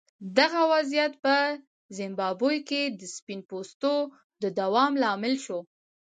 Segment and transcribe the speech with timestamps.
[0.37, 1.35] دغه وضعیت په
[1.97, 3.95] زیمبابوې کې د سپین پوستو
[4.41, 5.59] د دوام لامل شو.